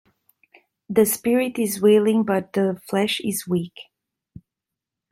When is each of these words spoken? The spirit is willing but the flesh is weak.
The 0.89 1.05
spirit 1.05 1.59
is 1.59 1.79
willing 1.79 2.23
but 2.23 2.53
the 2.53 2.81
flesh 2.89 3.21
is 3.23 3.47
weak. 3.47 3.77